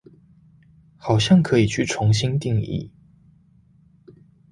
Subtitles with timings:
[0.97, 2.89] 好像可以去重新定義